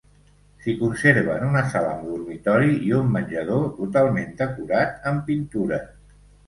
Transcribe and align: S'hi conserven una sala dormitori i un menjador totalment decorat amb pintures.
S'hi 0.61 0.73
conserven 0.79 1.45
una 1.49 1.61
sala 1.75 1.91
dormitori 2.07 2.73
i 2.89 2.91
un 3.03 3.15
menjador 3.19 3.65
totalment 3.79 4.37
decorat 4.45 5.11
amb 5.13 5.27
pintures. 5.31 5.91